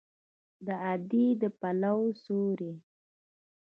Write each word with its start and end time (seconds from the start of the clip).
د 0.65 0.67
ادې 0.93 1.25
د 1.41 1.43
پلو 1.59 2.01
سیوری 2.23 2.73